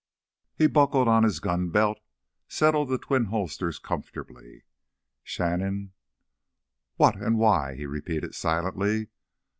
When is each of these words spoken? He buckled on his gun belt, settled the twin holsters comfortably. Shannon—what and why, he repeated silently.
He 0.57 0.65
buckled 0.65 1.07
on 1.07 1.21
his 1.21 1.39
gun 1.39 1.69
belt, 1.69 1.99
settled 2.47 2.89
the 2.89 2.97
twin 2.97 3.25
holsters 3.25 3.77
comfortably. 3.77 4.63
Shannon—what 5.21 5.93
and 7.17 7.37
why, 7.37 7.75
he 7.75 7.85
repeated 7.85 8.33
silently. 8.33 9.09